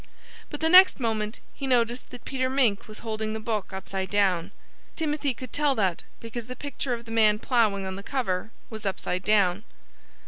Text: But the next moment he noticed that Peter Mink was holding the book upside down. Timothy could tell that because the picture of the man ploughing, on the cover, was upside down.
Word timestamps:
But 0.49 0.61
the 0.61 0.67
next 0.67 0.99
moment 0.99 1.39
he 1.53 1.67
noticed 1.67 2.09
that 2.09 2.25
Peter 2.25 2.49
Mink 2.49 2.87
was 2.87 2.97
holding 3.05 3.33
the 3.33 3.39
book 3.39 3.71
upside 3.71 4.09
down. 4.09 4.49
Timothy 4.95 5.35
could 5.35 5.53
tell 5.53 5.75
that 5.75 6.01
because 6.19 6.47
the 6.47 6.55
picture 6.55 6.95
of 6.95 7.05
the 7.05 7.11
man 7.11 7.37
ploughing, 7.37 7.85
on 7.85 7.97
the 7.97 8.01
cover, 8.01 8.49
was 8.71 8.83
upside 8.83 9.23
down. 9.23 9.63